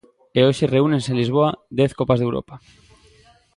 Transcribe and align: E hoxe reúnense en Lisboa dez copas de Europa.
E 0.37 0.39
hoxe 0.47 0.71
reúnense 0.75 1.09
en 1.11 1.19
Lisboa 1.21 1.49
dez 1.79 1.91
copas 1.99 2.19
de 2.19 2.25
Europa. 2.27 2.55